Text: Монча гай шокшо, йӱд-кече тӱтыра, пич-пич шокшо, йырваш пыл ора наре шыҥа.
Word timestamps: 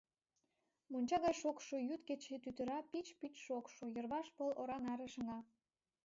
Монча 0.91 1.17
гай 1.23 1.35
шокшо, 1.41 1.75
йӱд-кече 1.89 2.35
тӱтыра, 2.43 2.79
пич-пич 2.91 3.33
шокшо, 3.45 3.83
йырваш 3.95 4.27
пыл 4.35 4.49
ора 4.61 4.77
наре 4.85 5.07
шыҥа. 5.13 5.39